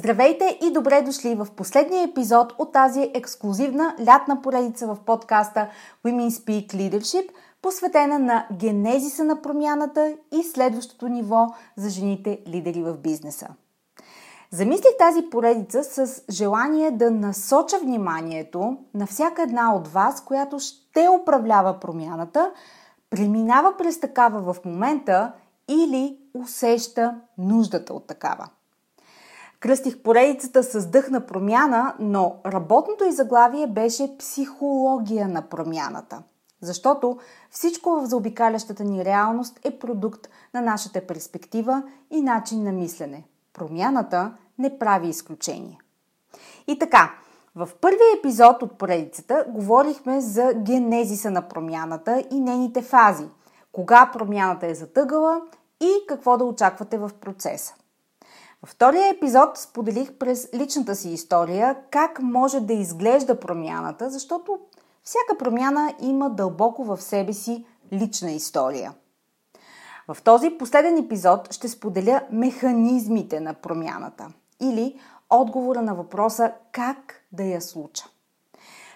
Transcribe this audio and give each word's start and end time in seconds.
Здравейте 0.00 0.58
и 0.62 0.72
добре 0.72 1.02
дошли 1.02 1.34
в 1.34 1.46
последния 1.56 2.04
епизод 2.04 2.54
от 2.58 2.72
тази 2.72 3.10
ексклюзивна 3.14 3.96
лятна 4.06 4.42
поредица 4.42 4.86
в 4.86 4.96
подкаста 5.06 5.68
Women 6.04 6.28
Speak 6.28 6.74
Leadership, 6.74 7.28
посветена 7.62 8.18
на 8.18 8.46
генезиса 8.52 9.24
на 9.24 9.42
промяната 9.42 10.16
и 10.32 10.42
следващото 10.42 11.08
ниво 11.08 11.46
за 11.76 11.88
жените 11.88 12.40
лидери 12.48 12.82
в 12.82 12.98
бизнеса. 12.98 13.48
Замислих 14.50 14.96
тази 14.98 15.22
поредица 15.30 15.84
с 15.84 16.22
желание 16.30 16.90
да 16.90 17.10
насоча 17.10 17.78
вниманието 17.78 18.76
на 18.94 19.06
всяка 19.06 19.42
една 19.42 19.74
от 19.74 19.88
вас, 19.88 20.24
която 20.24 20.58
ще 20.58 21.08
управлява 21.22 21.80
промяната, 21.80 22.52
преминава 23.10 23.76
през 23.76 24.00
такава 24.00 24.52
в 24.52 24.64
момента 24.64 25.32
или 25.68 26.18
усеща 26.34 27.20
нуждата 27.38 27.94
от 27.94 28.06
такава. 28.06 28.48
Кръстих 29.60 30.02
поредицата 30.02 30.62
с 30.62 30.86
дъх 30.86 31.10
на 31.10 31.26
промяна, 31.26 31.94
но 31.98 32.36
работното 32.46 33.04
и 33.04 33.12
заглавие 33.12 33.66
беше 33.66 34.16
психология 34.18 35.28
на 35.28 35.42
промяната. 35.42 36.22
Защото 36.62 37.18
всичко 37.50 37.90
в 37.90 38.06
заобикалящата 38.06 38.84
ни 38.84 39.04
реалност 39.04 39.60
е 39.64 39.78
продукт 39.78 40.28
на 40.54 40.60
нашата 40.60 41.06
перспектива 41.06 41.82
и 42.10 42.22
начин 42.22 42.62
на 42.62 42.72
мислене. 42.72 43.24
Промяната 43.52 44.32
не 44.58 44.78
прави 44.78 45.08
изключение. 45.08 45.78
И 46.66 46.78
така, 46.78 47.10
в 47.54 47.68
първия 47.80 48.18
епизод 48.18 48.62
от 48.62 48.78
поредицата 48.78 49.44
говорихме 49.48 50.20
за 50.20 50.52
генезиса 50.54 51.30
на 51.30 51.48
промяната 51.48 52.24
и 52.30 52.40
нейните 52.40 52.82
фази. 52.82 53.26
Кога 53.72 54.10
промяната 54.12 54.66
е 54.66 54.74
затъгала 54.74 55.40
и 55.80 55.90
какво 56.08 56.38
да 56.38 56.44
очаквате 56.44 56.98
в 56.98 57.10
процеса. 57.20 57.74
Във 58.62 58.70
втория 58.70 59.08
епизод 59.08 59.58
споделих 59.58 60.12
през 60.12 60.48
личната 60.54 60.96
си 60.96 61.10
история 61.10 61.76
как 61.90 62.22
може 62.22 62.60
да 62.60 62.72
изглежда 62.72 63.40
промяната, 63.40 64.10
защото 64.10 64.58
всяка 65.02 65.38
промяна 65.38 65.94
има 66.00 66.30
дълбоко 66.30 66.84
в 66.84 67.00
себе 67.00 67.32
си 67.32 67.66
лична 67.92 68.30
история. 68.30 68.94
В 70.08 70.22
този 70.22 70.50
последен 70.50 70.98
епизод 70.98 71.52
ще 71.52 71.68
споделя 71.68 72.22
механизмите 72.32 73.40
на 73.40 73.54
промяната 73.54 74.32
или 74.60 75.00
отговора 75.30 75.82
на 75.82 75.94
въпроса 75.94 76.52
как 76.72 77.14
да 77.32 77.44
я 77.44 77.60
случа. 77.60 78.04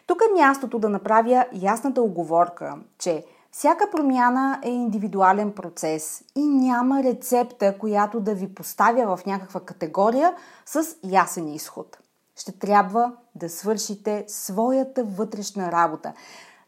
Тук 0.07 0.23
е 0.23 0.41
мястото 0.41 0.79
да 0.79 0.89
направя 0.89 1.47
ясната 1.53 2.03
оговорка, 2.03 2.77
че 2.99 3.25
всяка 3.57 3.91
промяна 3.91 4.61
е 4.63 4.71
индивидуален 4.71 5.53
процес 5.53 6.25
и 6.37 6.47
няма 6.47 7.03
рецепта, 7.03 7.79
която 7.79 8.21
да 8.21 8.35
ви 8.35 8.55
поставя 8.55 9.17
в 9.17 9.27
някаква 9.27 9.61
категория 9.61 10.35
с 10.67 10.97
ясен 11.05 11.49
изход. 11.49 11.99
Ще 12.37 12.59
трябва 12.59 13.13
да 13.35 13.49
свършите 13.49 14.25
своята 14.29 15.05
вътрешна 15.05 15.73
работа. 15.73 16.13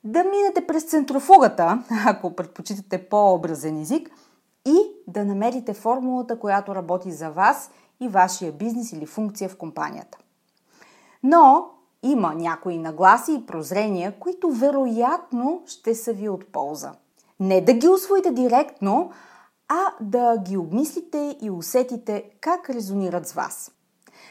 Да 0.04 0.24
минете 0.24 0.66
през 0.66 0.84
центрофугата, 0.84 1.82
ако 2.06 2.36
предпочитате 2.36 3.08
по-образен 3.08 3.80
език, 3.80 4.10
и 4.64 4.78
да 5.06 5.24
намерите 5.24 5.74
формулата, 5.74 6.38
която 6.38 6.74
работи 6.74 7.12
за 7.12 7.30
вас 7.30 7.70
и 8.00 8.08
вашия 8.08 8.52
бизнес 8.52 8.92
или 8.92 9.06
функция 9.06 9.48
в 9.48 9.56
компанията. 9.56 10.18
Но 11.22 11.70
има 12.02 12.34
някои 12.34 12.78
нагласи 12.78 13.32
и 13.34 13.46
прозрения, 13.46 14.14
които 14.20 14.50
вероятно 14.50 15.62
ще 15.66 15.94
са 15.94 16.12
ви 16.12 16.28
от 16.28 16.52
полза. 16.52 16.92
Не 17.40 17.60
да 17.60 17.72
ги 17.72 17.88
освоите 17.88 18.30
директно, 18.30 19.10
а 19.68 19.92
да 20.00 20.38
ги 20.38 20.56
обмислите 20.56 21.36
и 21.42 21.50
усетите 21.50 22.24
как 22.40 22.70
резонират 22.70 23.26
с 23.26 23.32
вас. 23.32 23.70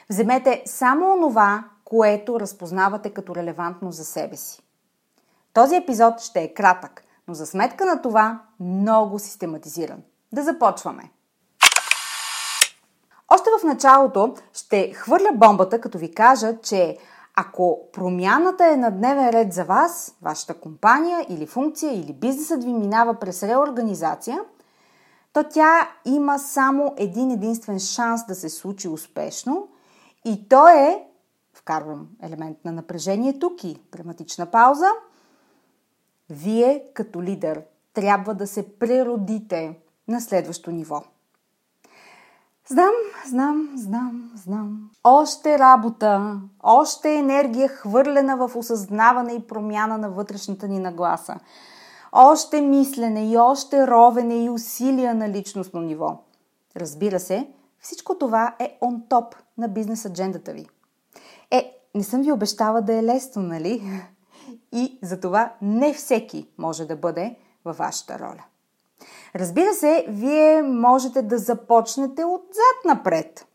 Вземете 0.10 0.64
само 0.66 1.14
онова, 1.14 1.64
което 1.84 2.40
разпознавате 2.40 3.10
като 3.10 3.36
релевантно 3.36 3.92
за 3.92 4.06
себе 4.06 4.36
си. 4.36 4.62
Този 5.54 5.76
епизод 5.76 6.20
ще 6.20 6.42
е 6.42 6.54
кратък, 6.54 7.04
но 7.28 7.34
за 7.34 7.46
сметка 7.46 7.86
на 7.86 8.02
това 8.02 8.42
много 8.60 9.20
систематизиран. 9.20 10.04
Да 10.34 10.44
започваме! 10.44 11.12
Още 13.28 13.50
в 13.60 13.64
началото 13.64 14.34
ще 14.54 14.94
хвърля 14.94 15.30
бомбата, 15.34 15.82
като 15.82 15.98
ви 15.98 16.14
кажа, 16.14 16.58
че 16.62 16.98
ако 17.36 17.80
промяната 17.94 18.68
е 18.68 18.78
на 18.78 18.92
дневен 18.92 19.30
ред 19.30 19.54
за 19.54 19.64
вас, 19.64 20.16
вашата 20.22 20.54
компания 20.54 21.26
или 21.30 21.48
функция 21.48 21.94
или 21.94 22.14
бизнесът 22.14 22.64
ви 22.64 22.74
минава 22.74 23.20
през 23.20 23.44
реорганизация, 23.44 24.40
то 25.34 25.44
тя 25.50 25.90
има 26.06 26.40
само 26.40 26.94
един 26.98 27.32
единствен 27.32 27.80
шанс 27.80 28.26
да 28.26 28.36
се 28.36 28.50
случи 28.50 28.88
успешно 28.88 29.68
и 30.26 30.50
то 30.50 30.68
е, 30.68 31.08
вкарвам 31.54 32.08
елемент 32.24 32.58
на 32.66 32.72
напрежение 32.72 33.40
тук 33.40 33.64
и 33.64 33.78
драматична 33.92 34.46
пауза, 34.46 34.88
вие 36.30 36.84
като 36.94 37.24
лидер 37.24 37.62
трябва 37.94 38.34
да 38.34 38.48
се 38.48 38.80
преродите 38.80 39.80
на 40.08 40.22
следващо 40.22 40.72
ниво– 40.72 41.04
Знам, 42.70 42.94
знам, 43.28 43.70
знам, 43.76 44.32
знам. 44.36 44.90
Още 45.04 45.60
работа, 45.60 46.40
още 46.64 47.16
енергия 47.16 47.68
хвърлена 47.68 48.38
в 48.38 48.56
осъзнаване 48.56 49.34
и 49.34 49.48
промяна 49.48 49.98
на 49.98 50.10
вътрешната 50.10 50.68
ни 50.68 50.80
нагласа. 50.80 51.36
Още 52.12 52.62
мислене 52.62 53.32
и 53.32 53.38
още 53.38 53.88
ровене 53.88 54.46
и 54.46 54.50
усилия 54.50 55.16
на 55.16 55.30
личностно 55.30 55.82
ниво. 55.82 56.18
Разбира 56.78 57.20
се, 57.20 57.50
всичко 57.80 58.18
това 58.18 58.56
е 58.60 58.78
он 58.82 59.04
топ 59.10 59.36
на 59.58 59.68
бизнес 59.68 60.06
аджендата 60.06 60.54
ви. 60.54 60.68
Е, 61.52 61.74
не 61.96 62.04
съм 62.04 62.22
ви 62.22 62.32
обещала 62.32 62.82
да 62.82 62.94
е 62.94 63.04
лесно, 63.04 63.42
нали? 63.42 64.02
И 64.72 65.00
за 65.04 65.20
това 65.20 65.54
не 65.62 65.94
всеки 65.94 66.48
може 66.58 66.86
да 66.86 66.96
бъде 66.96 67.38
във 67.66 67.78
вашата 67.78 68.20
роля. 68.20 68.44
Разбира 69.36 69.74
се, 69.74 70.06
вие 70.10 70.62
можете 70.62 71.22
да 71.22 71.38
започнете 71.38 72.26
отзад 72.26 72.86
напред 72.86 73.46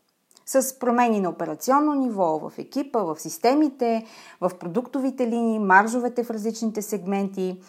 с 0.45 0.79
промени 0.79 1.19
на 1.19 1.29
операционно 1.29 1.93
ниво, 1.93 2.39
в 2.39 2.57
екипа, 2.57 3.03
в 3.03 3.19
системите, 3.19 4.05
в 4.41 4.51
продуктовите 4.59 5.27
линии, 5.27 5.59
маржовете 5.59 6.23
в 6.23 6.31
различните 6.31 6.81
сегменти. 6.81 7.61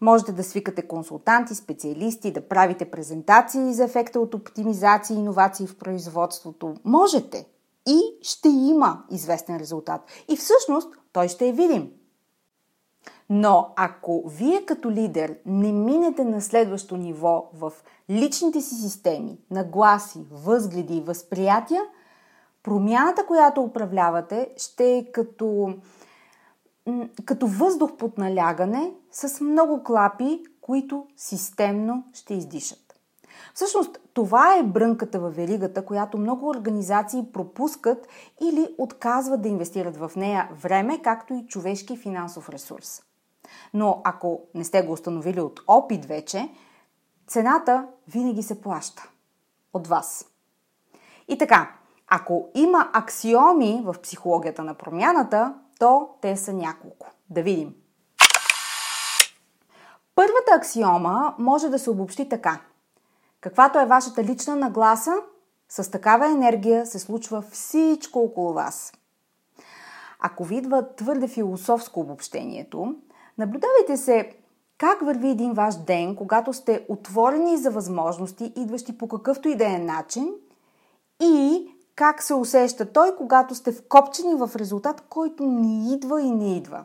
Можете 0.00 0.32
да 0.32 0.44
свикате 0.44 0.82
консултанти, 0.82 1.54
специалисти, 1.54 2.32
да 2.32 2.48
правите 2.48 2.90
презентации 2.90 3.74
за 3.74 3.84
ефекта 3.84 4.20
от 4.20 4.34
оптимизация 4.34 5.14
и 5.14 5.18
иновации 5.18 5.66
в 5.66 5.78
производството. 5.78 6.74
Можете 6.84 7.46
и 7.86 8.00
ще 8.22 8.48
има 8.48 9.02
известен 9.10 9.56
резултат. 9.56 10.00
И 10.28 10.36
всъщност 10.36 10.88
той 11.12 11.28
ще 11.28 11.48
е 11.48 11.52
видим. 11.52 11.90
Но 13.34 13.72
ако 13.76 14.22
вие 14.26 14.64
като 14.64 14.90
лидер 14.90 15.38
не 15.46 15.72
минете 15.72 16.24
на 16.24 16.40
следващо 16.40 16.96
ниво 16.96 17.50
в 17.54 17.72
личните 18.10 18.60
си 18.60 18.74
системи, 18.74 19.38
нагласи, 19.50 20.26
възгледи 20.30 20.96
и 20.96 21.00
възприятия, 21.00 21.82
Промяната, 22.62 23.26
която 23.26 23.62
управлявате, 23.62 24.50
ще 24.56 24.96
е 24.96 25.12
като, 25.12 25.74
като 27.24 27.46
въздух 27.46 27.96
под 27.96 28.18
налягане 28.18 28.92
с 29.12 29.40
много 29.40 29.82
клапи, 29.84 30.42
които 30.60 31.06
системно 31.16 32.04
ще 32.12 32.34
издишат. 32.34 32.78
Всъщност, 33.54 33.98
това 34.14 34.56
е 34.56 34.62
брънката 34.62 35.20
във 35.20 35.36
веригата, 35.36 35.84
която 35.84 36.18
много 36.18 36.48
организации 36.48 37.32
пропускат 37.32 38.08
или 38.42 38.74
отказват 38.78 39.42
да 39.42 39.48
инвестират 39.48 39.96
в 39.96 40.12
нея 40.16 40.48
време, 40.62 41.02
както 41.02 41.34
и 41.34 41.46
човешки 41.46 41.96
финансов 41.96 42.48
ресурс. 42.48 43.02
Но 43.74 44.00
ако 44.04 44.40
не 44.54 44.64
сте 44.64 44.82
го 44.82 44.92
установили 44.92 45.40
от 45.40 45.60
опит 45.66 46.04
вече, 46.04 46.54
цената 47.26 47.86
винаги 48.08 48.42
се 48.42 48.60
плаща 48.60 49.08
от 49.72 49.86
вас. 49.86 50.26
И 51.28 51.38
така, 51.38 51.70
ако 52.08 52.48
има 52.54 52.90
аксиоми 52.92 53.82
в 53.84 53.94
психологията 54.02 54.64
на 54.64 54.74
промяната, 54.74 55.54
то 55.78 56.08
те 56.20 56.36
са 56.36 56.52
няколко. 56.52 57.06
Да 57.30 57.42
видим. 57.42 57.74
Първата 60.14 60.54
аксиома 60.56 61.34
може 61.38 61.68
да 61.68 61.78
се 61.78 61.90
обобщи 61.90 62.28
така. 62.28 62.60
Каквато 63.40 63.80
е 63.80 63.86
вашата 63.86 64.24
лична 64.24 64.56
нагласа, 64.56 65.16
с 65.68 65.90
такава 65.90 66.26
енергия 66.26 66.86
се 66.86 66.98
случва 66.98 67.42
всичко 67.50 68.18
около 68.18 68.52
вас. 68.52 68.92
Ако 70.20 70.44
ви 70.44 70.56
идва 70.56 70.94
твърде 70.96 71.28
философско 71.28 72.00
обобщението, 72.00 72.94
наблюдавайте 73.38 73.96
се 73.96 74.32
как 74.78 75.00
върви 75.00 75.28
един 75.28 75.52
ваш 75.52 75.74
ден, 75.74 76.16
когато 76.16 76.52
сте 76.52 76.86
отворени 76.88 77.56
за 77.56 77.70
възможности, 77.70 78.52
идващи 78.56 78.98
по 78.98 79.08
какъвто 79.08 79.48
и 79.48 79.56
да 79.56 79.66
е 79.66 79.78
начин, 79.78 80.28
и 81.22 81.68
как 81.94 82.22
се 82.22 82.34
усеща 82.34 82.92
той, 82.92 83.16
когато 83.16 83.54
сте 83.54 83.72
вкопчени 83.72 84.34
в 84.34 84.50
резултат, 84.56 85.00
който 85.08 85.46
не 85.46 85.94
идва 85.94 86.22
и 86.22 86.30
не 86.30 86.56
идва. 86.56 86.84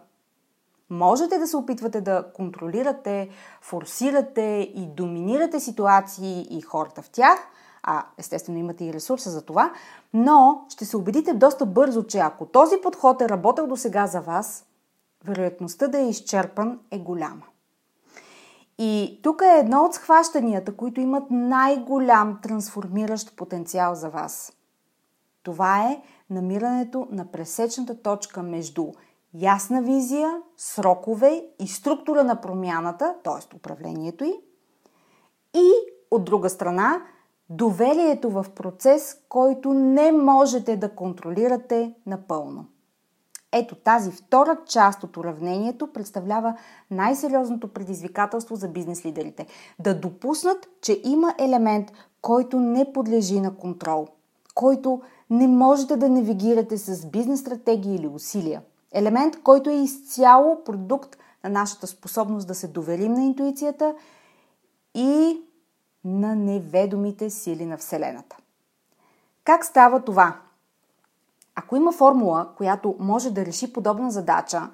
Можете 0.89 1.37
да 1.37 1.47
се 1.47 1.57
опитвате 1.57 2.01
да 2.01 2.25
контролирате, 2.33 3.29
форсирате 3.61 4.71
и 4.75 4.87
доминирате 4.87 5.59
ситуации 5.59 6.47
и 6.49 6.61
хората 6.61 7.01
в 7.01 7.09
тях, 7.09 7.39
а 7.83 8.05
естествено 8.17 8.57
имате 8.57 8.85
и 8.85 8.93
ресурса 8.93 9.29
за 9.29 9.41
това, 9.41 9.73
но 10.13 10.65
ще 10.69 10.85
се 10.85 10.97
убедите 10.97 11.33
доста 11.33 11.65
бързо, 11.65 12.03
че 12.03 12.17
ако 12.17 12.45
този 12.45 12.75
подход 12.83 13.21
е 13.21 13.29
работил 13.29 13.67
до 13.67 13.77
сега 13.77 14.07
за 14.07 14.21
вас, 14.21 14.65
вероятността 15.25 15.87
да 15.87 15.99
е 15.99 16.09
изчерпан 16.09 16.79
е 16.91 16.99
голяма. 16.99 17.43
И 18.77 19.19
тук 19.23 19.41
е 19.41 19.59
едно 19.59 19.83
от 19.83 19.93
схващанията, 19.93 20.75
които 20.75 21.01
имат 21.01 21.23
най-голям 21.31 22.39
трансформиращ 22.43 23.35
потенциал 23.35 23.95
за 23.95 24.09
вас. 24.09 24.53
Това 25.43 25.83
е 25.83 26.01
намирането 26.29 27.07
на 27.11 27.31
пресечната 27.31 28.01
точка 28.01 28.43
между 28.43 28.91
ясна 29.33 29.81
визия, 29.81 30.41
срокове 30.57 31.45
и 31.59 31.67
структура 31.67 32.23
на 32.23 32.41
промяната, 32.41 33.15
т.е. 33.23 33.55
управлението 33.55 34.23
й, 34.23 34.33
и 35.53 35.71
от 36.11 36.25
друга 36.25 36.49
страна 36.49 37.01
доверието 37.49 38.29
в 38.29 38.45
процес, 38.55 39.17
който 39.29 39.73
не 39.73 40.11
можете 40.11 40.77
да 40.77 40.95
контролирате 40.95 41.93
напълно. 42.05 42.65
Ето 43.57 43.75
тази 43.75 44.11
втора 44.11 44.57
част 44.67 45.03
от 45.03 45.17
уравнението 45.17 45.87
представлява 45.93 46.57
най-сериозното 46.91 47.67
предизвикателство 47.67 48.55
за 48.55 48.67
бизнес 48.67 49.05
лидерите. 49.05 49.47
Да 49.79 49.99
допуснат, 49.99 50.67
че 50.81 51.01
има 51.03 51.35
елемент, 51.39 51.91
който 52.21 52.59
не 52.59 52.93
подлежи 52.93 53.41
на 53.41 53.55
контрол, 53.55 54.07
който 54.55 55.01
не 55.29 55.47
можете 55.47 55.95
да 55.95 56.09
навигирате 56.09 56.77
с 56.77 57.05
бизнес 57.05 57.39
стратегии 57.39 57.95
или 57.95 58.07
усилия. 58.07 58.61
Елемент, 58.91 59.43
който 59.43 59.69
е 59.69 59.73
изцяло 59.73 60.63
продукт 60.63 61.17
на 61.43 61.49
нашата 61.49 61.87
способност 61.87 62.47
да 62.47 62.55
се 62.55 62.67
доверим 62.67 63.13
на 63.13 63.23
интуицията 63.23 63.95
и 64.95 65.41
на 66.05 66.35
неведомите 66.35 67.29
сили 67.29 67.65
на 67.65 67.77
Вселената. 67.77 68.37
Как 69.43 69.65
става 69.65 70.01
това? 70.01 70.35
Ако 71.59 71.75
има 71.75 71.91
формула, 71.91 72.49
която 72.57 72.95
може 72.99 73.31
да 73.31 73.45
реши 73.45 73.73
подобна 73.73 74.11
задача, 74.11 74.69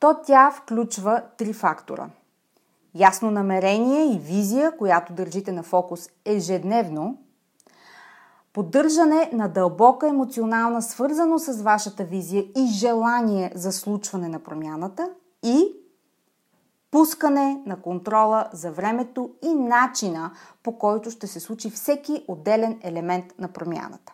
то 0.00 0.16
тя 0.26 0.50
включва 0.50 1.22
три 1.36 1.52
фактора. 1.52 2.08
Ясно 2.94 3.30
намерение 3.30 4.04
и 4.04 4.18
визия, 4.18 4.76
която 4.76 5.12
държите 5.12 5.52
на 5.52 5.62
фокус 5.62 6.08
ежедневно, 6.24 7.18
поддържане 8.52 9.30
на 9.32 9.48
дълбока 9.48 10.08
емоционална 10.08 10.82
свързаност 10.82 11.44
с 11.44 11.62
вашата 11.62 12.04
визия 12.04 12.44
и 12.56 12.66
желание 12.66 13.52
за 13.54 13.72
случване 13.72 14.28
на 14.28 14.38
промяната 14.38 15.10
и 15.42 15.64
пускане 16.90 17.62
на 17.66 17.82
контрола 17.82 18.48
за 18.52 18.70
времето 18.70 19.30
и 19.42 19.54
начина 19.54 20.30
по 20.62 20.78
който 20.78 21.10
ще 21.10 21.26
се 21.26 21.40
случи 21.40 21.70
всеки 21.70 22.24
отделен 22.28 22.78
елемент 22.82 23.24
на 23.38 23.48
промяната. 23.48 24.12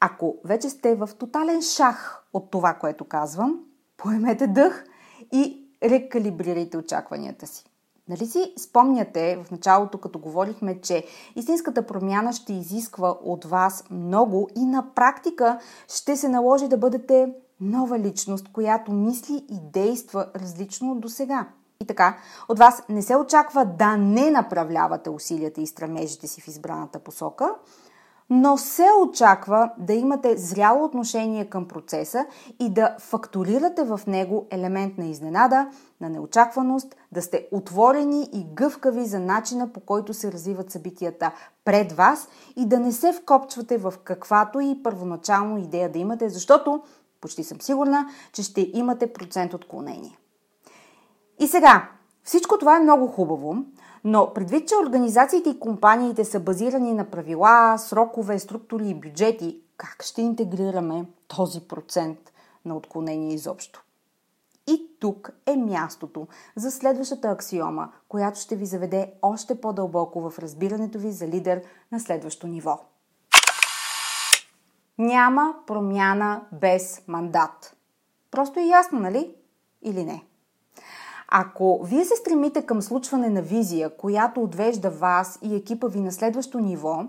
Ако 0.00 0.36
вече 0.44 0.70
сте 0.70 0.94
в 0.94 1.10
тотален 1.18 1.62
шах 1.62 2.24
от 2.32 2.50
това, 2.50 2.74
което 2.74 3.04
казвам, 3.04 3.60
поемете 3.96 4.46
дъх 4.46 4.84
и 5.32 5.68
рекалибрирайте 5.82 6.78
очакванията 6.78 7.46
си. 7.46 7.64
Нали 8.08 8.26
си 8.26 8.52
спомняте 8.58 9.42
в 9.44 9.50
началото, 9.50 9.98
като 9.98 10.18
говорихме, 10.18 10.80
че 10.80 11.04
истинската 11.36 11.86
промяна 11.86 12.32
ще 12.32 12.52
изисква 12.52 13.10
от 13.10 13.44
вас 13.44 13.84
много 13.90 14.48
и 14.56 14.66
на 14.66 14.94
практика 14.94 15.58
ще 15.88 16.16
се 16.16 16.28
наложи 16.28 16.68
да 16.68 16.76
бъдете 16.76 17.34
нова 17.60 17.98
личност, 17.98 18.52
която 18.52 18.92
мисли 18.92 19.44
и 19.48 19.58
действа 19.72 20.26
различно 20.36 20.92
от 20.92 21.00
до 21.00 21.08
сега. 21.08 21.48
И 21.80 21.86
така, 21.86 22.18
от 22.48 22.58
вас 22.58 22.82
не 22.88 23.02
се 23.02 23.16
очаква 23.16 23.64
да 23.64 23.96
не 23.96 24.30
направлявате 24.30 25.10
усилията 25.10 25.60
и 25.60 25.66
стремежите 25.66 26.26
си 26.26 26.40
в 26.40 26.48
избраната 26.48 26.98
посока, 26.98 27.54
но 28.30 28.58
се 28.58 28.86
очаква 29.02 29.70
да 29.78 29.92
имате 29.92 30.36
зряло 30.36 30.84
отношение 30.84 31.44
към 31.44 31.68
процеса 31.68 32.26
и 32.60 32.72
да 32.72 32.96
фактурирате 32.98 33.84
в 33.84 34.00
него 34.06 34.46
елемент 34.50 34.98
на 34.98 35.06
изненада, 35.06 35.70
на 36.00 36.10
неочакваност, 36.10 36.96
да 37.12 37.22
сте 37.22 37.48
отворени 37.52 38.28
и 38.32 38.46
гъвкави 38.54 39.04
за 39.04 39.18
начина 39.18 39.72
по 39.72 39.80
който 39.80 40.14
се 40.14 40.32
развиват 40.32 40.70
събитията 40.70 41.32
пред 41.64 41.92
вас 41.92 42.28
и 42.56 42.66
да 42.66 42.80
не 42.80 42.92
се 42.92 43.12
вкопчвате 43.12 43.78
в 43.78 43.94
каквато 44.04 44.60
и 44.60 44.82
първоначално 44.82 45.58
идея 45.58 45.92
да 45.92 45.98
имате, 45.98 46.28
защото 46.28 46.82
почти 47.20 47.44
съм 47.44 47.60
сигурна, 47.60 48.08
че 48.32 48.42
ще 48.42 48.70
имате 48.74 49.12
процент 49.12 49.54
отклонение. 49.54 50.18
И 51.40 51.46
сега, 51.46 51.88
всичко 52.24 52.58
това 52.58 52.76
е 52.76 52.80
много 52.80 53.06
хубаво, 53.06 53.56
но 54.08 54.32
предвид, 54.34 54.68
че 54.68 54.74
организациите 54.76 55.50
и 55.50 55.60
компаниите 55.60 56.24
са 56.24 56.40
базирани 56.40 56.94
на 56.94 57.04
правила, 57.04 57.78
срокове, 57.78 58.38
структури 58.38 58.88
и 58.88 58.94
бюджети, 58.94 59.60
как 59.76 60.02
ще 60.02 60.22
интегрираме 60.22 61.04
този 61.28 61.60
процент 61.60 62.18
на 62.64 62.76
отклонение 62.76 63.34
изобщо? 63.34 63.84
И 64.66 64.90
тук 65.00 65.30
е 65.46 65.56
мястото 65.56 66.28
за 66.56 66.70
следващата 66.70 67.28
аксиома, 67.28 67.92
която 68.08 68.40
ще 68.40 68.56
ви 68.56 68.66
заведе 68.66 69.12
още 69.22 69.60
по-дълбоко 69.60 70.30
в 70.30 70.38
разбирането 70.38 70.98
ви 70.98 71.12
за 71.12 71.28
лидер 71.28 71.62
на 71.92 72.00
следващо 72.00 72.46
ниво. 72.46 72.78
Няма 74.98 75.54
промяна 75.66 76.42
без 76.52 77.02
мандат. 77.08 77.76
Просто 78.30 78.60
е 78.60 78.62
ясно, 78.62 79.00
нали? 79.00 79.34
Или 79.82 80.04
не? 80.04 80.24
Ако 81.38 81.80
вие 81.84 82.04
се 82.04 82.16
стремите 82.16 82.62
към 82.62 82.82
случване 82.82 83.28
на 83.28 83.42
визия, 83.42 83.96
която 83.96 84.42
отвежда 84.42 84.90
вас 84.90 85.38
и 85.42 85.56
екипа 85.56 85.86
ви 85.86 86.00
на 86.00 86.12
следващо 86.12 86.58
ниво, 86.58 87.04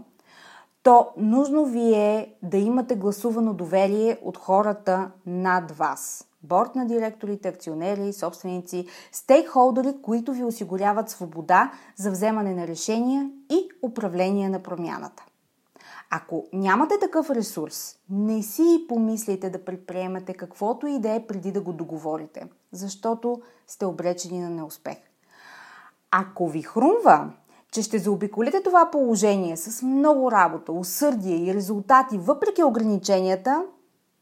то 0.84 1.08
нужно 1.18 1.66
ви 1.66 1.94
е 1.94 2.36
да 2.44 2.58
имате 2.58 2.96
гласувано 2.96 3.54
доверие 3.54 4.18
от 4.24 4.38
хората 4.38 5.12
над 5.26 5.72
вас. 5.72 6.28
Борт 6.44 6.76
на 6.76 6.86
директорите, 6.86 7.48
акционери, 7.48 8.14
собственици, 8.14 8.88
стейкхолдери, 9.12 10.02
които 10.02 10.34
ви 10.34 10.44
осигуряват 10.44 11.10
свобода 11.10 11.72
за 11.96 12.12
вземане 12.12 12.56
на 12.56 12.68
решения 12.68 13.30
и 13.50 13.70
управление 13.82 14.50
на 14.50 14.60
промяната. 14.60 15.24
Ако 16.10 16.46
нямате 16.54 17.00
такъв 17.00 17.30
ресурс, 17.30 17.96
не 18.10 18.44
си 18.44 18.86
помислите 18.90 19.50
да 19.50 19.66
предприемате 19.66 20.34
каквото 20.34 20.88
и 20.88 21.00
да 21.00 21.14
е 21.14 21.28
преди 21.28 21.52
да 21.52 21.62
го 21.62 21.74
договорите, 21.74 22.50
защото 22.72 23.42
сте 23.68 23.86
обречени 23.86 24.40
на 24.40 24.50
неуспех. 24.50 24.98
Ако 26.12 26.48
ви 26.48 26.62
хрумва, 26.62 27.34
че 27.72 27.82
ще 27.82 28.00
заобиколите 28.00 28.64
това 28.64 28.92
положение 28.92 29.58
с 29.58 29.82
много 29.82 30.32
работа, 30.32 30.72
усърдие 30.72 31.36
и 31.36 31.54
резултати 31.54 32.18
въпреки 32.18 32.64
ограниченията, 32.64 33.66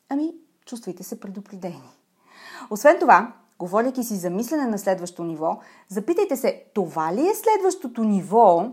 ами 0.09 0.33
чувствайте 0.65 1.03
се 1.03 1.19
предупредени. 1.19 1.89
Освен 2.69 2.99
това, 2.99 3.33
говоряки 3.59 4.03
си 4.03 4.15
за 4.15 4.29
мислене 4.29 4.65
на 4.65 4.79
следващо 4.79 5.23
ниво, 5.23 5.59
запитайте 5.89 6.37
се, 6.37 6.63
това 6.73 7.13
ли 7.13 7.27
е 7.27 7.35
следващото 7.35 8.03
ниво 8.03 8.71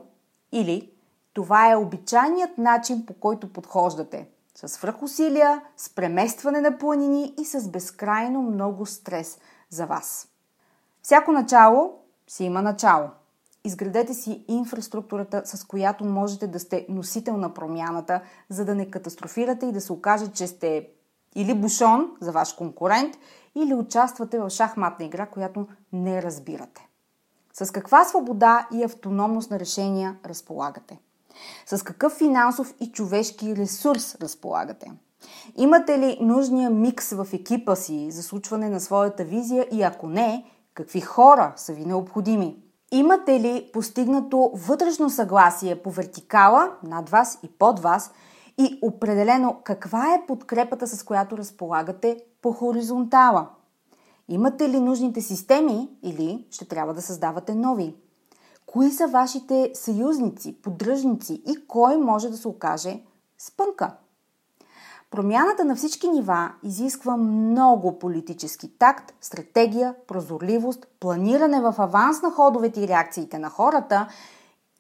или 0.53 0.92
това 1.33 1.73
е 1.73 1.77
обичайният 1.77 2.59
начин 2.59 3.07
по 3.07 3.15
който 3.15 3.53
подхождате. 3.53 4.29
С 4.55 4.69
свръхусилия, 4.69 5.63
с 5.77 5.95
преместване 5.95 6.61
на 6.61 6.79
планини 6.79 7.35
и 7.41 7.45
с 7.45 7.69
безкрайно 7.69 8.43
много 8.43 8.87
стрес 8.87 9.39
за 9.71 9.87
вас. 9.87 10.29
Всяко 11.03 11.33
начало 11.33 11.99
си 12.29 12.45
има 12.45 12.63
начало. 12.63 13.09
Изградете 13.65 14.15
си 14.15 14.45
инфраструктурата, 14.49 15.43
с 15.45 15.65
която 15.65 16.05
можете 16.05 16.47
да 16.47 16.61
сте 16.61 16.87
носител 16.89 17.37
на 17.37 17.55
промяната, 17.55 18.21
за 18.49 18.65
да 18.65 18.75
не 18.75 18.91
катастрофирате 18.91 19.67
и 19.67 19.73
да 19.73 19.81
се 19.81 19.93
окаже, 19.93 20.33
че 20.33 20.47
сте 20.47 20.89
или 21.35 21.55
бушон 21.55 22.17
за 22.21 22.33
ваш 22.33 22.53
конкурент, 22.53 23.17
или 23.55 23.75
участвате 23.75 24.39
в 24.39 24.51
шахматна 24.51 25.05
игра, 25.05 25.27
която 25.27 25.69
не 25.93 26.23
разбирате. 26.23 26.89
С 27.53 27.73
каква 27.73 28.05
свобода 28.05 28.69
и 28.73 28.85
автономност 28.85 29.51
на 29.51 29.61
решения 29.61 30.17
разполагате? 30.25 30.99
С 31.67 31.83
какъв 31.83 32.13
финансов 32.13 32.75
и 32.81 32.93
човешки 32.93 33.57
ресурс 33.57 34.17
разполагате? 34.21 34.93
Имате 35.57 35.99
ли 35.99 36.19
нужния 36.21 36.71
микс 36.71 37.11
в 37.11 37.27
екипа 37.33 37.77
си 37.77 38.11
за 38.11 38.23
случване 38.23 38.69
на 38.69 38.81
своята 38.81 39.25
визия 39.25 39.67
и 39.73 39.83
ако 39.83 40.07
не, 40.07 40.45
какви 40.75 41.01
хора 41.01 41.53
са 41.57 41.73
ви 41.73 41.85
необходими? 41.85 42.57
Имате 42.93 43.41
ли 43.41 43.71
постигнато 43.73 44.51
вътрешно 44.55 45.11
съгласие 45.11 45.83
по 45.83 45.91
вертикала 45.91 46.73
над 46.83 47.09
вас 47.09 47.39
и 47.43 47.49
под 47.49 47.81
вас 47.81 48.11
и 48.59 48.79
определено 48.83 49.61
каква 49.65 50.15
е 50.15 50.27
подкрепата, 50.27 50.87
с 50.87 51.03
която 51.03 51.39
разполагате 51.39 52.25
по 52.43 52.53
хоризонтала? 52.53 53.49
Имате 54.29 54.69
ли 54.69 54.81
нужните 54.81 55.21
системи 55.21 55.89
или 56.03 56.47
ще 56.51 56.65
трябва 56.65 56.95
да 56.95 57.03
създавате 57.03 57.55
нови? 57.55 57.95
Кои 58.67 58.91
са 58.91 59.07
вашите 59.07 59.71
съюзници, 59.75 60.63
поддръжници 60.63 61.43
и 61.47 61.67
кой 61.69 61.97
може 61.97 62.29
да 62.29 62.37
се 62.37 62.49
окаже 62.49 63.01
спънка? 63.39 63.97
Промяната 65.11 65.65
на 65.65 65.77
всички 65.77 66.09
нива 66.09 66.53
изисква 66.63 67.17
много 67.17 67.99
политически 67.99 68.79
такт, 68.79 69.15
стратегия, 69.21 69.95
прозорливост, 70.07 70.87
планиране 71.01 71.61
в 71.61 71.75
аванс 71.79 72.23
на 72.23 72.31
ходовете 72.31 72.81
и 72.81 72.89
реакциите 72.89 73.39
на 73.39 73.49
хората 73.51 74.09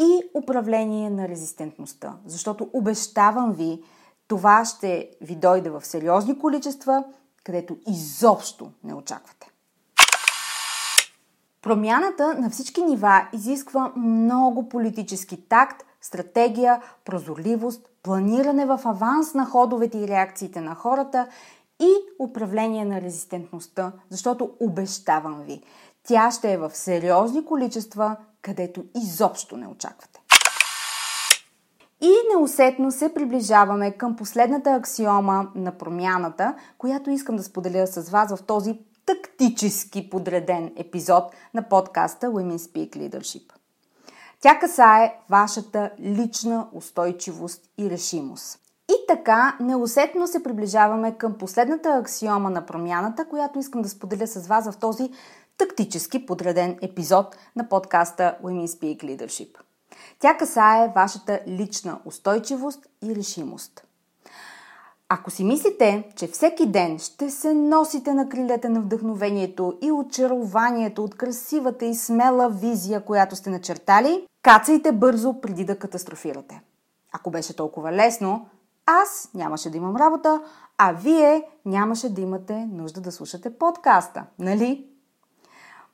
и 0.00 0.20
управление 0.42 1.10
на 1.10 1.28
резистентността. 1.28 2.16
Защото 2.26 2.70
обещавам 2.72 3.52
ви, 3.52 3.82
това 4.28 4.64
ще 4.64 5.10
ви 5.20 5.36
дойде 5.36 5.70
в 5.70 5.86
сериозни 5.86 6.38
количества, 6.38 7.04
където 7.44 7.76
изобщо 7.88 8.70
не 8.84 8.94
очаквате. 8.94 9.51
Промяната 11.62 12.34
на 12.34 12.50
всички 12.50 12.82
нива 12.82 13.28
изисква 13.32 13.92
много 13.96 14.68
политически 14.68 15.48
такт, 15.48 15.84
стратегия, 16.00 16.82
прозорливост, 17.04 17.88
планиране 18.02 18.66
в 18.66 18.80
аванс 18.84 19.34
на 19.34 19.46
ходовете 19.46 19.98
и 19.98 20.08
реакциите 20.08 20.60
на 20.60 20.74
хората 20.74 21.26
и 21.80 21.92
управление 22.18 22.84
на 22.84 23.00
резистентността, 23.00 23.92
защото 24.10 24.50
обещавам 24.60 25.42
ви, 25.42 25.62
тя 26.08 26.30
ще 26.30 26.52
е 26.52 26.58
в 26.58 26.70
сериозни 26.74 27.44
количества, 27.44 28.16
където 28.42 28.84
изобщо 29.02 29.56
не 29.56 29.66
очаквате. 29.66 30.20
И 32.00 32.12
неусетно 32.34 32.90
се 32.90 33.14
приближаваме 33.14 33.92
към 33.92 34.16
последната 34.16 34.70
аксиома 34.70 35.46
на 35.54 35.72
промяната, 35.72 36.54
която 36.78 37.10
искам 37.10 37.36
да 37.36 37.42
споделя 37.42 37.86
с 37.86 38.10
вас 38.10 38.36
в 38.36 38.42
този 38.42 38.78
тактически 39.06 40.10
подреден 40.10 40.72
епизод 40.76 41.24
на 41.54 41.62
подкаста 41.68 42.26
Women 42.26 42.56
Speak 42.56 42.96
Leadership. 42.96 43.52
Тя 44.40 44.58
касае 44.58 45.18
вашата 45.30 45.90
лична 46.00 46.68
устойчивост 46.72 47.60
и 47.78 47.90
решимост. 47.90 48.58
И 48.88 48.94
така, 49.08 49.56
неусетно 49.60 50.26
се 50.26 50.42
приближаваме 50.42 51.18
към 51.18 51.38
последната 51.38 51.88
аксиома 51.88 52.50
на 52.50 52.66
промяната, 52.66 53.24
която 53.24 53.58
искам 53.58 53.82
да 53.82 53.88
споделя 53.88 54.26
с 54.26 54.46
вас 54.46 54.70
в 54.70 54.78
този 54.78 55.10
тактически 55.58 56.26
подреден 56.26 56.78
епизод 56.82 57.36
на 57.56 57.68
подкаста 57.68 58.36
Women 58.42 58.66
Speak 58.66 59.04
Leadership. 59.04 59.58
Тя 60.18 60.36
касае 60.36 60.92
вашата 60.94 61.40
лична 61.46 62.00
устойчивост 62.04 62.86
и 63.02 63.16
решимост. 63.16 63.84
Ако 65.14 65.30
си 65.30 65.44
мислите, 65.44 66.04
че 66.16 66.26
всеки 66.26 66.66
ден 66.66 66.98
ще 66.98 67.30
се 67.30 67.54
носите 67.54 68.14
на 68.14 68.28
крилете 68.28 68.68
на 68.68 68.80
вдъхновението 68.80 69.78
и 69.82 69.92
очарованието 69.92 71.04
от 71.04 71.14
красивата 71.14 71.84
и 71.84 71.94
смела 71.94 72.50
визия, 72.50 73.04
която 73.04 73.36
сте 73.36 73.50
начертали, 73.50 74.26
кацайте 74.42 74.92
бързо 74.92 75.40
преди 75.40 75.64
да 75.64 75.78
катастрофирате. 75.78 76.62
Ако 77.12 77.30
беше 77.30 77.56
толкова 77.56 77.92
лесно, 77.92 78.46
аз 78.86 79.30
нямаше 79.34 79.70
да 79.70 79.76
имам 79.76 79.96
работа, 79.96 80.40
а 80.78 80.92
вие 80.92 81.42
нямаше 81.64 82.14
да 82.14 82.20
имате 82.20 82.68
нужда 82.72 83.00
да 83.00 83.12
слушате 83.12 83.58
подкаста, 83.58 84.24
нали? 84.38 84.86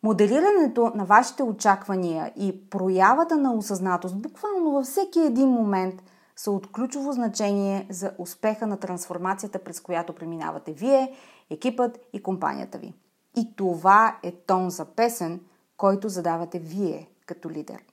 Моделирането 0.02 0.92
на 0.94 1.04
вашите 1.04 1.42
очаквания 1.42 2.32
и 2.36 2.70
проявата 2.70 3.36
на 3.36 3.54
осъзнатост 3.54 4.22
буквално 4.22 4.70
във 4.70 4.86
всеки 4.86 5.20
един 5.20 5.48
момент– 5.48 6.02
са 6.38 6.50
от 6.50 6.72
ключово 6.72 7.12
значение 7.12 7.86
за 7.90 8.12
успеха 8.18 8.66
на 8.66 8.76
трансформацията, 8.76 9.58
през 9.58 9.80
която 9.80 10.14
преминавате 10.14 10.72
вие, 10.72 11.14
екипът 11.50 11.98
и 12.12 12.22
компанията 12.22 12.78
ви. 12.78 12.94
И 13.36 13.56
това 13.56 14.18
е 14.22 14.32
тон 14.32 14.70
за 14.70 14.84
песен, 14.84 15.40
който 15.76 16.08
задавате 16.08 16.58
вие 16.58 17.10
като 17.26 17.50
лидер. 17.50 17.84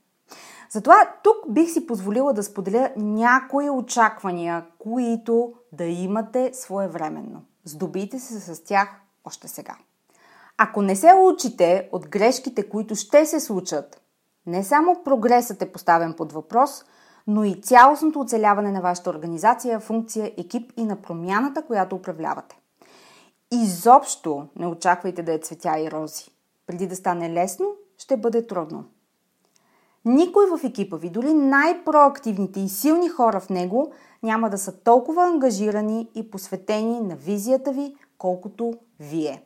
Затова 0.70 0.96
тук 1.24 1.36
бих 1.50 1.72
си 1.72 1.88
позволила 1.88 2.34
да 2.34 2.44
споделя 2.44 2.92
някои 2.96 3.70
очаквания, 3.70 4.66
които 4.80 5.54
да 5.72 5.86
имате 5.86 6.52
своевременно. 6.54 7.42
Здобийте 7.64 8.20
се 8.20 8.40
с 8.40 8.64
тях 8.64 8.90
още 9.24 9.48
сега. 9.48 9.76
Ако 10.58 10.82
не 10.82 10.96
се 10.96 11.14
учите 11.14 11.90
от 11.92 12.10
грешките, 12.10 12.70
които 12.70 12.96
ще 12.96 13.26
се 13.26 13.40
случат, 13.40 14.02
не 14.46 14.64
само 14.64 15.04
прогресът 15.04 15.62
е 15.62 15.72
поставен 15.72 16.14
под 16.14 16.32
въпрос, 16.32 16.86
но 17.28 17.44
и 17.44 17.62
цялостното 17.62 18.20
оцеляване 18.20 18.72
на 18.72 18.82
вашата 18.82 19.10
организация, 19.10 19.80
функция, 19.80 20.32
екип 20.38 20.74
и 20.78 20.86
на 20.86 20.96
промяната, 20.96 21.62
която 21.62 21.96
управлявате. 21.96 22.60
Изобщо 23.52 24.48
не 24.56 24.68
очаквайте 24.68 25.24
да 25.24 25.34
е 25.34 25.40
цветя 25.40 25.80
и 25.80 25.92
рози. 25.92 26.26
Преди 26.68 26.88
да 26.88 26.96
стане 26.96 27.34
лесно, 27.34 27.66
ще 27.98 28.18
бъде 28.18 28.48
трудно. 28.48 28.84
Никой 30.06 30.46
в 30.46 30.64
екипа 30.64 30.98
ви, 30.98 31.10
дори 31.10 31.34
най-проактивните 31.34 32.60
и 32.60 32.70
силни 32.70 33.10
хора 33.10 33.40
в 33.40 33.50
него, 33.50 33.92
няма 34.24 34.50
да 34.50 34.58
са 34.58 34.84
толкова 34.84 35.24
ангажирани 35.24 36.10
и 36.16 36.32
посветени 36.32 37.00
на 37.00 37.16
визията 37.16 37.72
ви, 37.72 37.96
колкото 38.18 38.74
вие. 39.00 39.44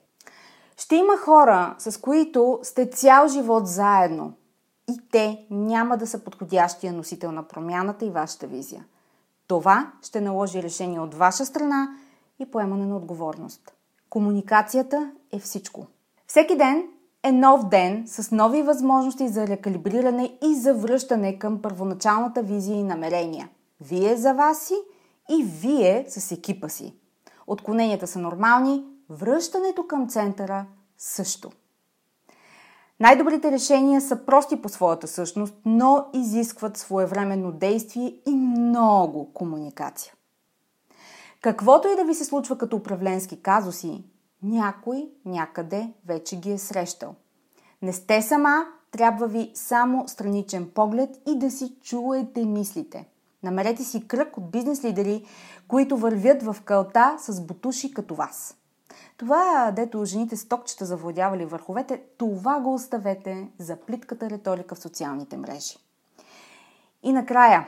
Ще 0.77 0.95
има 0.95 1.17
хора, 1.17 1.75
с 1.77 2.01
които 2.01 2.59
сте 2.63 2.89
цял 2.89 3.27
живот 3.27 3.67
заедно, 3.67 4.33
и 4.89 4.99
те 5.11 5.45
няма 5.49 5.97
да 5.97 6.07
са 6.07 6.23
подходящия 6.23 6.93
носител 6.93 7.31
на 7.31 7.43
промяната 7.43 8.05
и 8.05 8.09
вашата 8.09 8.47
визия. 8.47 8.85
Това 9.47 9.91
ще 10.01 10.21
наложи 10.21 10.63
решение 10.63 10.99
от 10.99 11.15
ваша 11.15 11.45
страна 11.45 11.87
и 12.39 12.51
поемане 12.51 12.85
на 12.85 12.97
отговорност. 12.97 13.73
Комуникацията 14.09 15.11
е 15.31 15.39
всичко. 15.39 15.87
Всеки 16.27 16.57
ден 16.57 16.83
е 17.23 17.31
нов 17.31 17.69
ден 17.69 18.03
с 18.07 18.31
нови 18.31 18.61
възможности 18.61 19.27
за 19.27 19.47
рекалибриране 19.47 20.37
и 20.43 20.55
за 20.55 20.73
връщане 20.73 21.39
към 21.39 21.61
първоначалната 21.61 22.43
визия 22.43 22.79
и 22.79 22.83
намерения. 22.83 23.49
Вие 23.81 24.15
за 24.15 24.33
вас 24.33 24.61
си 24.61 24.75
и 25.29 25.43
вие 25.43 26.05
с 26.07 26.31
екипа 26.31 26.69
си. 26.69 26.93
Отклоненията 27.47 28.07
са 28.07 28.19
нормални, 28.19 28.85
връщането 29.09 29.87
към 29.87 30.09
центъра 30.09 30.65
също. 30.97 31.51
Най-добрите 32.99 33.51
решения 33.51 34.01
са 34.01 34.25
прости 34.25 34.61
по 34.61 34.69
своята 34.69 35.07
същност, 35.07 35.53
но 35.65 36.05
изискват 36.13 36.77
своевременно 36.77 37.51
действие 37.51 38.13
и 38.27 38.31
много 38.35 39.33
комуникация. 39.33 40.13
Каквото 41.41 41.87
и 41.87 41.95
да 41.95 42.03
ви 42.03 42.15
се 42.15 42.25
случва 42.25 42.57
като 42.57 42.75
управленски 42.75 43.41
казуси, 43.41 44.03
някой 44.43 45.09
някъде 45.25 45.93
вече 46.07 46.39
ги 46.39 46.51
е 46.51 46.57
срещал. 46.57 47.15
Не 47.81 47.93
сте 47.93 48.21
сама, 48.21 48.65
трябва 48.91 49.27
ви 49.27 49.51
само 49.53 50.07
страничен 50.07 50.69
поглед 50.75 51.09
и 51.27 51.39
да 51.39 51.51
си 51.51 51.75
чуете 51.81 52.45
мислите. 52.45 53.05
Намерете 53.43 53.83
си 53.83 54.07
кръг 54.07 54.37
от 54.37 54.51
бизнес 54.51 54.83
лидери, 54.83 55.25
които 55.67 55.97
вървят 55.97 56.43
в 56.43 56.55
кълта 56.65 57.15
с 57.19 57.41
бутуши 57.41 57.93
като 57.93 58.15
вас. 58.15 58.58
Това, 59.19 59.71
дето 59.75 60.05
жените 60.05 60.37
с 60.37 60.47
токчета 60.47 60.85
завладявали 60.85 61.45
върховете, 61.45 62.01
това 62.17 62.59
го 62.59 62.73
оставете 62.73 63.47
за 63.57 63.75
плитката 63.75 64.29
риторика 64.29 64.75
в 64.75 64.79
социалните 64.79 65.37
мрежи. 65.37 65.77
И 67.03 67.11
накрая, 67.11 67.67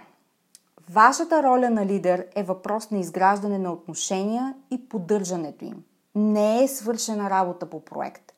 вашата 0.89 1.43
роля 1.43 1.69
на 1.69 1.85
лидер 1.85 2.27
е 2.35 2.43
въпрос 2.43 2.91
на 2.91 2.99
изграждане 2.99 3.59
на 3.59 3.71
отношения 3.71 4.55
и 4.71 4.89
поддържането 4.89 5.65
им. 5.65 5.83
Не 6.15 6.63
е 6.63 6.67
свършена 6.67 7.29
работа 7.29 7.69
по 7.69 7.85
проект. 7.85 8.31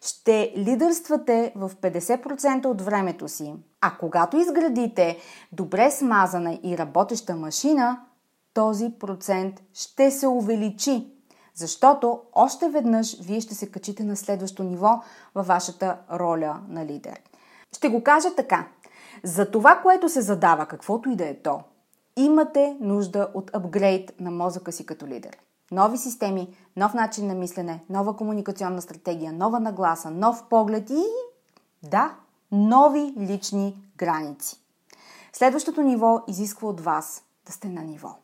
Ще 0.00 0.52
лидерствате 0.56 1.52
в 1.56 1.70
50% 1.82 2.66
от 2.66 2.82
времето 2.82 3.28
си, 3.28 3.54
а 3.80 3.96
когато 4.00 4.36
изградите 4.36 5.18
добре 5.52 5.90
смазана 5.90 6.58
и 6.62 6.78
работеща 6.78 7.36
машина, 7.36 8.00
този 8.54 8.92
процент 8.98 9.62
ще 9.74 10.10
се 10.10 10.26
увеличи, 10.26 11.17
защото 11.58 12.20
още 12.32 12.68
веднъж 12.68 13.20
вие 13.20 13.40
ще 13.40 13.54
се 13.54 13.70
качите 13.70 14.04
на 14.04 14.16
следващо 14.16 14.62
ниво 14.62 15.02
във 15.34 15.46
вашата 15.46 15.98
роля 16.12 16.60
на 16.68 16.86
лидер. 16.86 17.20
Ще 17.76 17.88
го 17.88 18.02
кажа 18.02 18.28
така. 18.36 18.66
За 19.24 19.50
това, 19.50 19.80
което 19.82 20.08
се 20.08 20.20
задава, 20.20 20.66
каквото 20.66 21.10
и 21.10 21.16
да 21.16 21.28
е 21.28 21.34
то, 21.34 21.60
имате 22.16 22.76
нужда 22.80 23.30
от 23.34 23.50
апгрейд 23.54 24.12
на 24.20 24.30
мозъка 24.30 24.72
си 24.72 24.86
като 24.86 25.06
лидер. 25.06 25.36
Нови 25.70 25.98
системи, 25.98 26.56
нов 26.76 26.94
начин 26.94 27.26
на 27.26 27.34
мислене, 27.34 27.84
нова 27.90 28.16
комуникационна 28.16 28.82
стратегия, 28.82 29.32
нова 29.32 29.60
нагласа, 29.60 30.10
нов 30.10 30.44
поглед 30.48 30.90
и 30.90 31.02
да, 31.82 32.14
нови 32.52 33.14
лични 33.18 33.90
граници. 33.96 34.60
Следващото 35.32 35.82
ниво 35.82 36.20
изисква 36.28 36.68
от 36.68 36.80
вас 36.80 37.22
да 37.46 37.52
сте 37.52 37.68
на 37.68 37.82
ниво. 37.82 38.16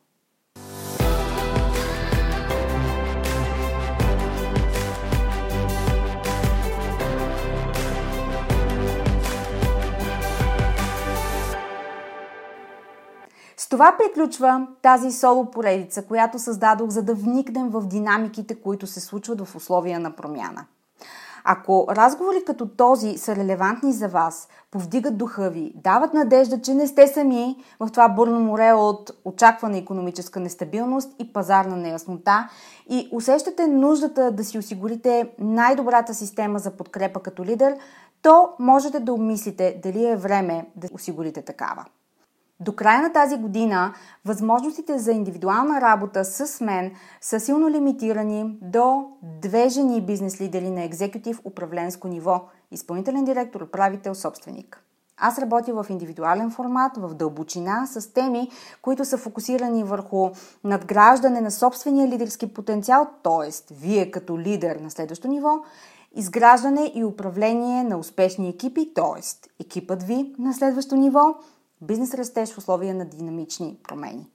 Това 13.75 13.97
приключва 13.99 14.67
тази 14.83 15.13
соло 15.13 15.51
поредица, 15.51 16.03
която 16.03 16.39
създадох, 16.39 16.89
за 16.89 17.03
да 17.03 17.15
вникнем 17.15 17.69
в 17.69 17.87
динамиките, 17.87 18.55
които 18.55 18.87
се 18.87 19.01
случват 19.01 19.41
в 19.41 19.57
условия 19.57 20.01
на 20.01 20.11
промяна. 20.11 20.65
Ако 21.45 21.87
разговори 21.91 22.45
като 22.47 22.69
този 22.69 23.19
са 23.19 23.37
релевантни 23.37 23.93
за 23.93 24.09
вас, 24.09 24.49
повдигат 24.71 25.19
духа 25.19 25.51
ви, 25.51 25.73
дават 25.75 26.15
надежда, 26.15 26.61
че 26.61 26.75
не 26.75 26.87
сте 26.87 27.07
сами 27.07 27.57
в 27.81 27.89
това 27.91 28.09
бурно 28.09 28.41
море 28.41 28.73
от 28.73 29.11
очаквана 29.25 29.79
економическа 29.79 30.41
нестабилност 30.41 31.13
и 31.19 31.33
пазарна 31.33 31.77
неяснота 31.77 32.49
и 32.91 33.09
усещате 33.13 33.67
нуждата 33.67 34.31
да 34.31 34.45
си 34.45 34.59
осигурите 34.59 35.31
най-добрата 35.39 36.15
система 36.15 36.59
за 36.59 36.71
подкрепа 36.71 37.21
като 37.21 37.45
лидер, 37.45 37.77
то 38.23 38.49
можете 38.59 39.01
да 39.01 39.13
обмислите 39.13 39.81
дали 39.83 40.07
е 40.07 40.17
време 40.17 40.67
да 40.77 40.89
осигурите 40.93 41.43
такава. 41.43 41.85
До 42.61 42.77
края 42.77 43.03
на 43.03 43.13
тази 43.13 43.37
година 43.37 43.95
възможностите 44.25 44.99
за 44.99 45.13
индивидуална 45.13 45.81
работа 45.81 46.25
с 46.25 46.61
мен 46.61 46.93
са 47.21 47.41
силно 47.41 47.71
лимитирани 47.71 48.59
до 48.63 49.07
две 49.23 49.69
жени 49.69 50.03
бизнес 50.03 50.41
лидери 50.41 50.71
на 50.71 50.83
екзекутив 50.83 51.41
управленско 51.45 52.09
ниво– 52.09 52.45
изпълнителен 52.71 53.25
директор, 53.25 53.61
управител, 53.61 54.15
собственик. 54.15 54.85
Аз 55.17 55.39
работя 55.39 55.83
в 55.83 55.87
индивидуален 55.91 56.51
формат, 56.51 56.97
в 56.97 57.15
дълбочина, 57.15 57.87
с 57.87 58.13
теми, 58.13 58.51
които 58.83 59.05
са 59.05 59.19
фокусирани 59.19 59.85
върху 59.85 60.31
надграждане 60.65 61.41
на 61.41 61.51
собствения 61.51 62.09
лидерски 62.09 62.55
потенциал, 62.55 63.07
т.е. 63.23 63.75
вие 63.75 64.11
като 64.11 64.39
лидер 64.39 64.77
на 64.77 64.91
следващо 64.91 65.29
ниво, 65.29 65.51
изграждане 66.15 66.93
и 66.95 67.05
управление 67.05 67.85
на 67.85 67.99
успешни 67.99 68.49
екипи, 68.49 68.95
т.е. 68.95 69.23
екипът 69.63 70.03
ви 70.03 70.35
на 70.39 70.55
следващо 70.55 70.97
ниво– 70.97 71.35
Бизнес 71.87 72.15
растеж 72.15 72.53
в 72.53 72.59
условия 72.59 72.95
на 72.95 73.05
динамични 73.05 73.79
промени. 73.89 74.27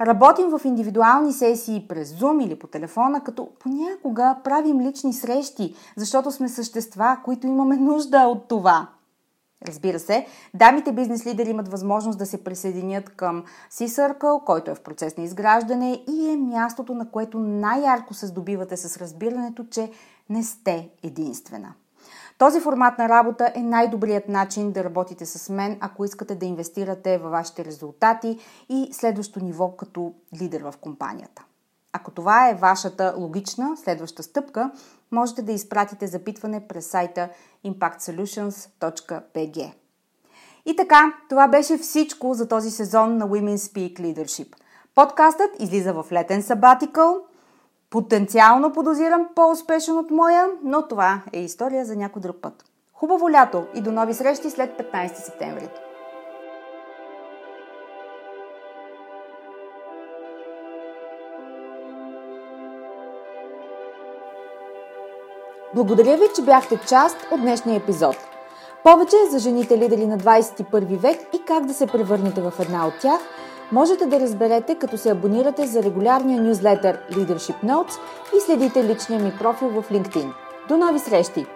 Работим 0.00 0.48
в 0.50 0.60
индивидуални 0.64 1.32
сесии 1.32 1.86
през 1.88 2.12
Zoom 2.12 2.44
или 2.44 2.58
по 2.58 2.66
телефона, 2.66 3.24
като 3.24 3.48
понякога 3.58 4.36
правим 4.44 4.80
лични 4.80 5.12
срещи, 5.12 5.74
защото 5.96 6.30
сме 6.30 6.48
същества, 6.48 7.18
които 7.24 7.46
имаме 7.46 7.76
нужда 7.76 8.18
от 8.18 8.48
това. 8.48 8.88
Разбира 9.66 9.98
се, 9.98 10.26
дамите 10.54 10.92
бизнес 10.92 11.26
лидери 11.26 11.50
имат 11.50 11.68
възможност 11.68 12.18
да 12.18 12.26
се 12.26 12.44
присъединят 12.44 13.08
към 13.08 13.44
C-Circle, 13.70 14.44
който 14.44 14.70
е 14.70 14.74
в 14.74 14.80
процес 14.80 15.16
на 15.16 15.24
изграждане 15.24 16.04
и 16.08 16.30
е 16.30 16.36
мястото, 16.36 16.94
на 16.94 17.10
което 17.10 17.38
най-ярко 17.38 18.14
се 18.14 18.26
здобивате 18.26 18.76
с 18.76 18.96
разбирането, 18.96 19.64
че 19.70 19.90
не 20.30 20.42
сте 20.42 20.90
единствена. 21.02 21.74
Този 22.38 22.60
формат 22.60 22.98
на 22.98 23.08
работа 23.08 23.52
е 23.54 23.62
най-добрият 23.62 24.28
начин 24.28 24.72
да 24.72 24.84
работите 24.84 25.26
с 25.26 25.52
мен, 25.52 25.78
ако 25.80 26.04
искате 26.04 26.34
да 26.34 26.46
инвестирате 26.46 27.18
във 27.18 27.30
вашите 27.30 27.64
резултати 27.64 28.38
и 28.68 28.88
следващо 28.92 29.44
ниво 29.44 29.76
като 29.76 30.12
лидер 30.40 30.60
в 30.60 30.74
компанията. 30.80 31.44
Ако 31.92 32.10
това 32.10 32.48
е 32.48 32.54
вашата 32.54 33.14
логична 33.18 33.76
следваща 33.76 34.22
стъпка, 34.22 34.70
можете 35.12 35.42
да 35.42 35.52
изпратите 35.52 36.06
запитване 36.06 36.68
през 36.68 36.86
сайта 36.86 37.28
impactsolutions.bg. 37.66 39.72
И 40.66 40.76
така, 40.76 41.14
това 41.28 41.48
беше 41.48 41.78
всичко 41.78 42.34
за 42.34 42.48
този 42.48 42.70
сезон 42.70 43.16
на 43.16 43.28
Women 43.28 43.56
Speak 43.56 44.00
Leadership. 44.00 44.54
Подкастът 44.94 45.50
излиза 45.58 45.92
в 45.92 46.06
летен 46.12 46.42
сабатикъл– 46.42 47.16
Потенциално 47.94 48.72
подозирам 48.72 49.28
по-успешен 49.34 49.98
от 49.98 50.10
моя, 50.10 50.46
но 50.64 50.88
това 50.88 51.20
е 51.32 51.40
история 51.40 51.84
за 51.84 51.96
някой 51.96 52.22
друг 52.22 52.36
път. 52.42 52.64
Хубаво 52.92 53.30
лято 53.30 53.66
и 53.74 53.80
до 53.80 53.92
нови 53.92 54.14
срещи 54.14 54.50
след 54.50 54.92
15 54.92 55.14
септември. 55.14 55.68
Благодаря 65.74 66.16
ви, 66.16 66.24
че 66.36 66.42
бяхте 66.42 66.80
част 66.88 67.16
от 67.30 67.40
днешния 67.40 67.76
епизод. 67.76 68.16
Повече 68.84 69.16
за 69.30 69.38
жените 69.38 69.78
лидери 69.78 70.06
на 70.06 70.18
21 70.18 70.98
век 70.98 71.20
и 71.32 71.44
как 71.46 71.66
да 71.66 71.74
се 71.74 71.86
превърнете 71.86 72.40
в 72.40 72.52
една 72.60 72.86
от 72.86 72.94
тях– 73.00 73.20
можете 73.72 74.06
да 74.06 74.20
разберете 74.20 74.74
като 74.74 74.98
се 74.98 75.10
абонирате 75.10 75.66
за 75.66 75.82
регулярния 75.82 76.42
нюзлетър 76.42 76.98
Leadership 77.12 77.64
Notes 77.64 77.98
и 78.36 78.40
следите 78.40 78.84
личния 78.84 79.20
ми 79.20 79.32
профил 79.38 79.68
в 79.68 79.90
LinkedIn. 79.90 80.32
До 80.68 80.76
нови 80.76 80.98
срещи! 80.98 81.46